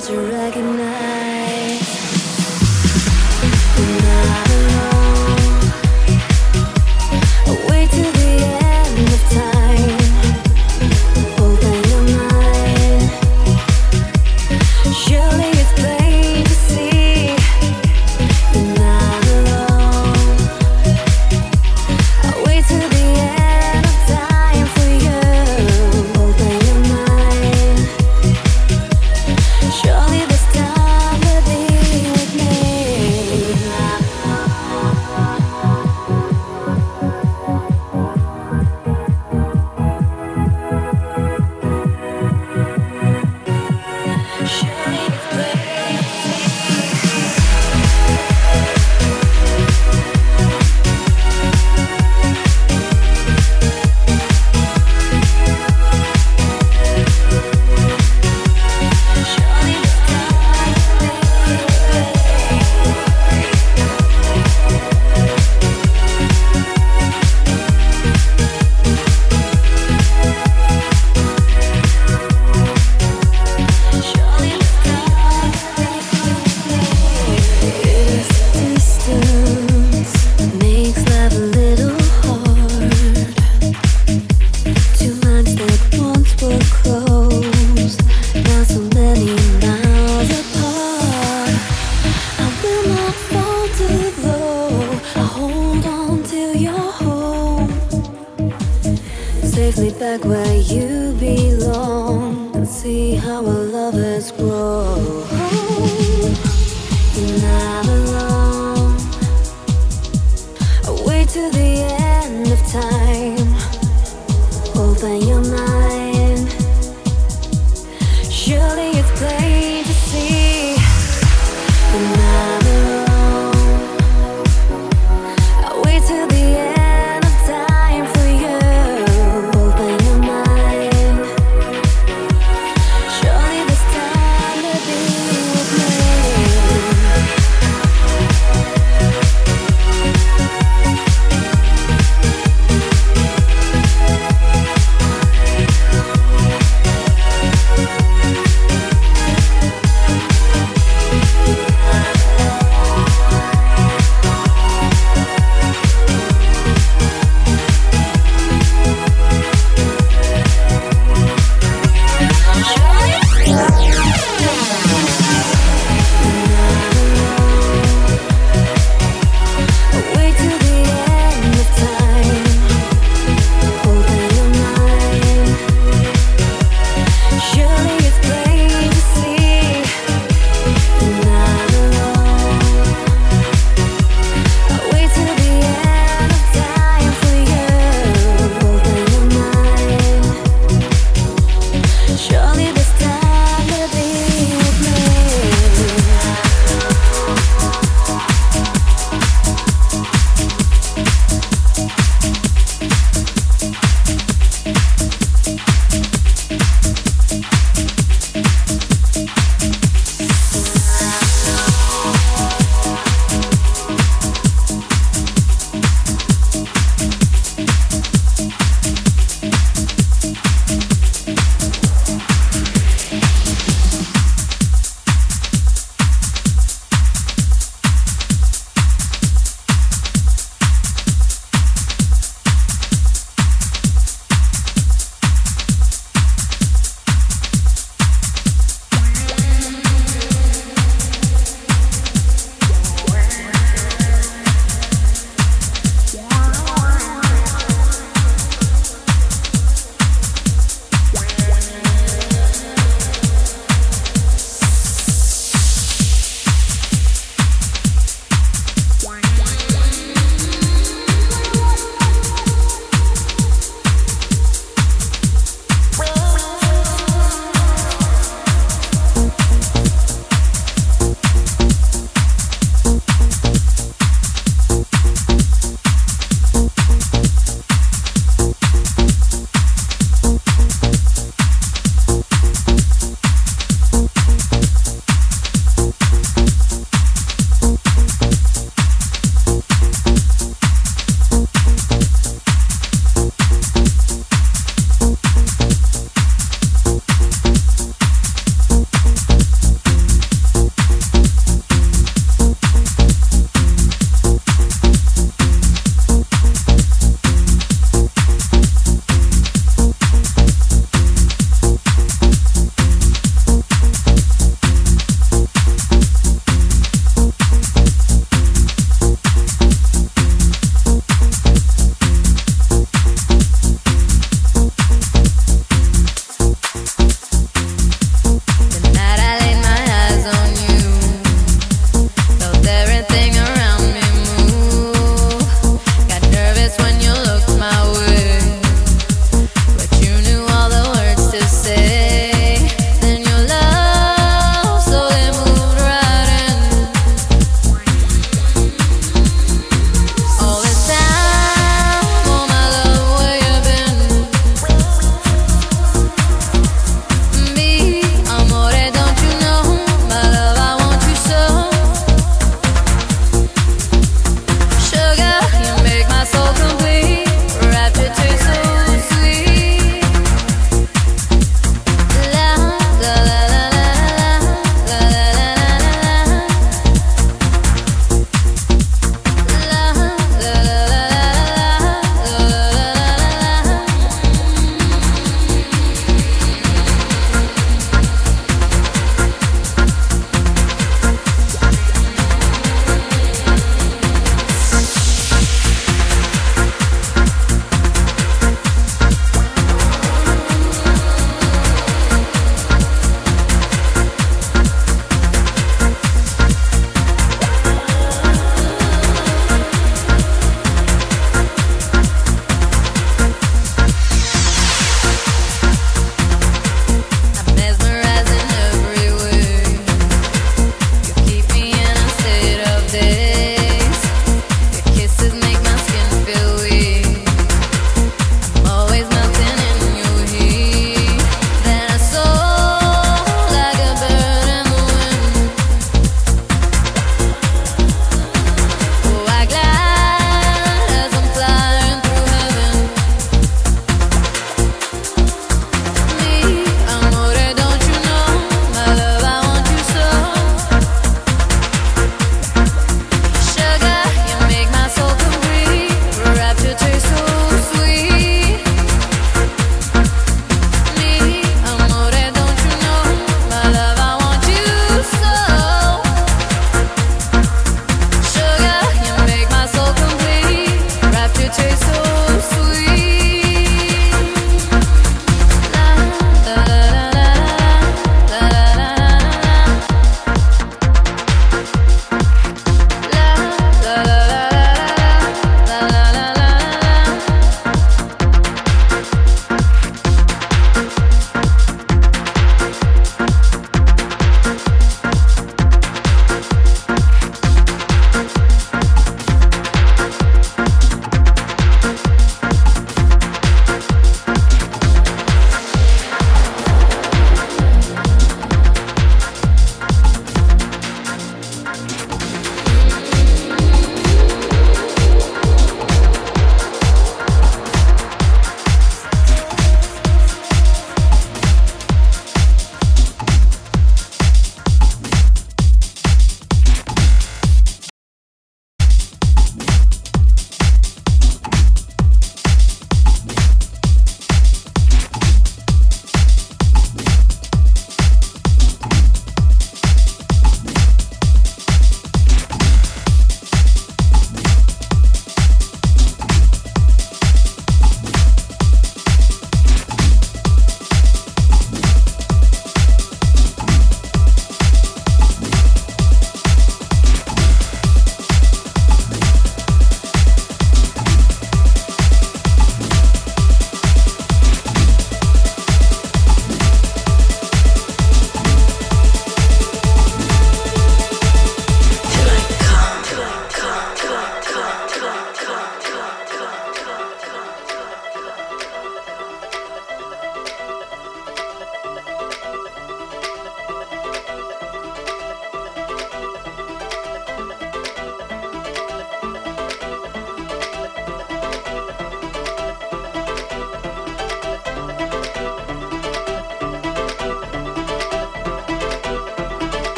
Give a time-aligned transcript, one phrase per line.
[0.00, 0.89] that you recognize.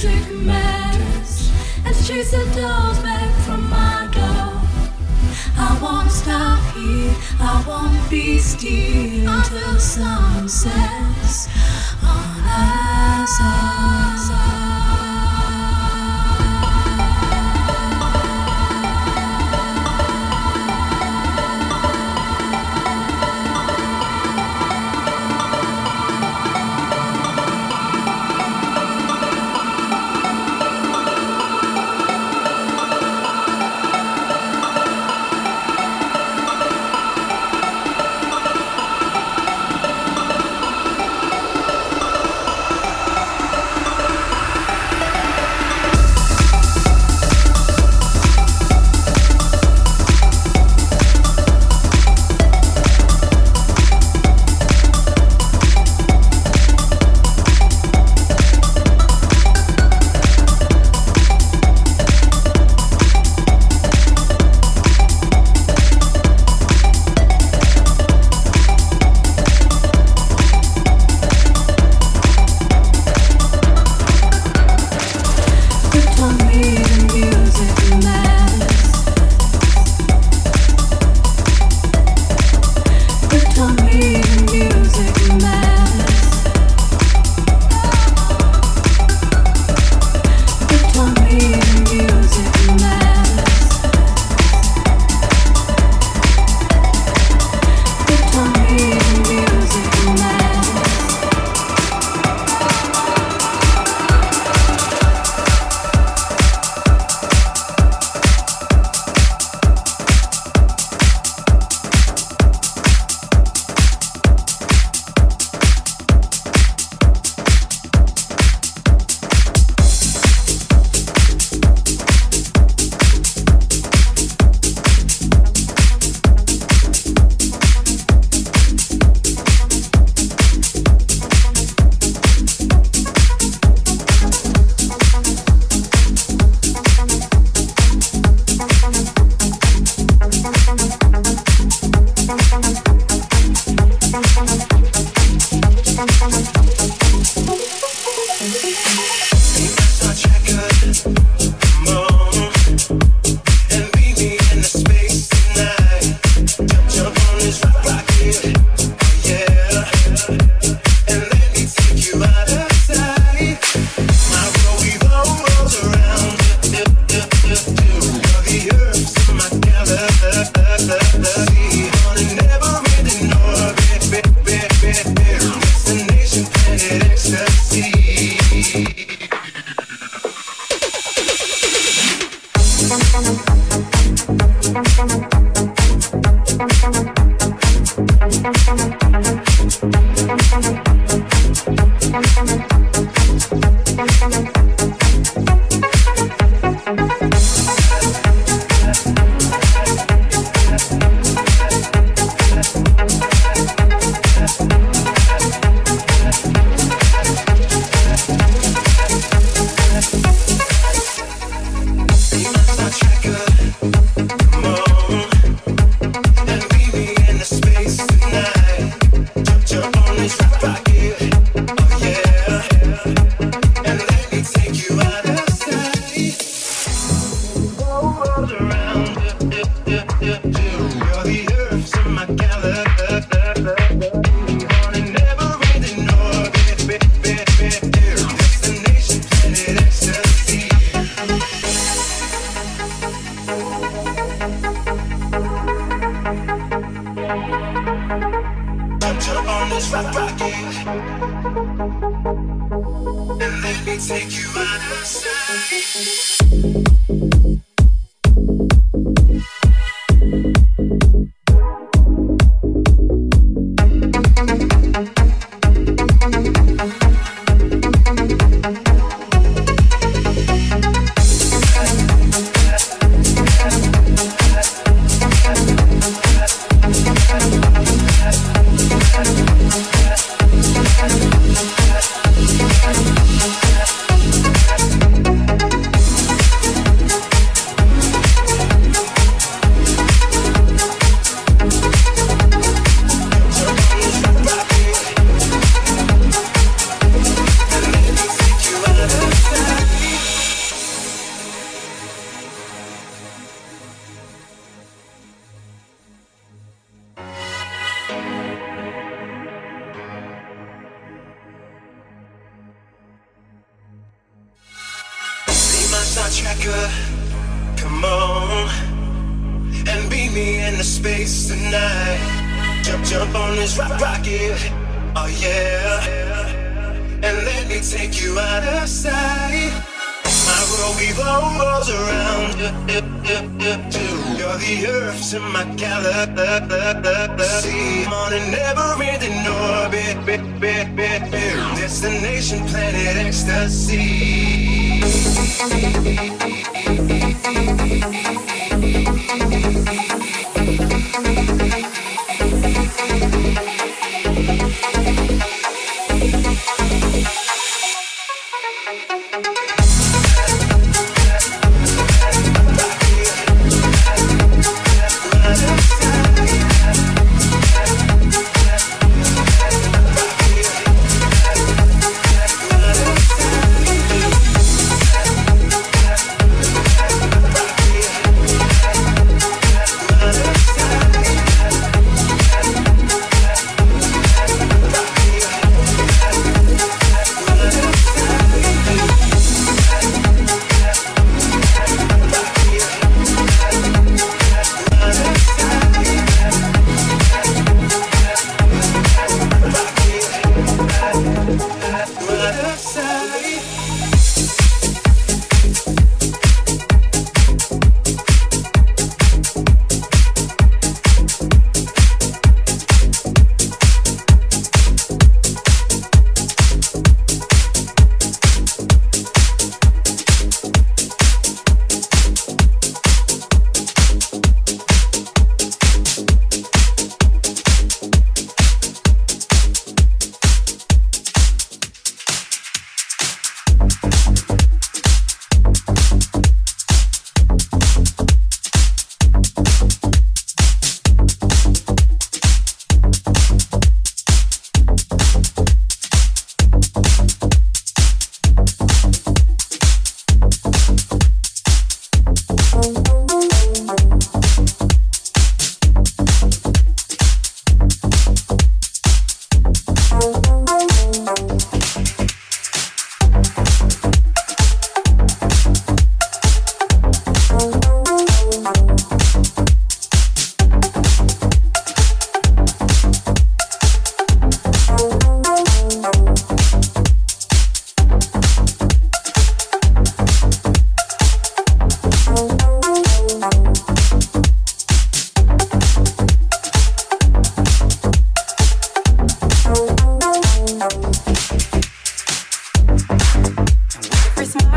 [0.00, 1.50] tragic mess
[1.84, 4.62] and chase the dogs back from my door.
[5.56, 11.48] I won't stop here, I won't be still until sun sets
[12.04, 13.97] on us all.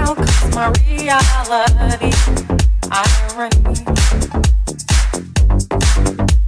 [0.02, 2.12] around cause my reality
[2.91, 3.76] irony.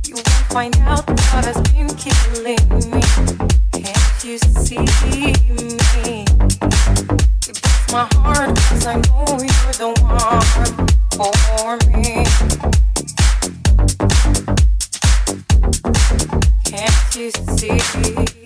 [0.08, 3.02] You won't find out what has been killing me.
[3.72, 4.86] Can't you see?
[7.48, 8.08] It breaks my
[8.86, 10.42] I know you're the one
[11.18, 12.26] for me.
[16.66, 18.43] Can't you see?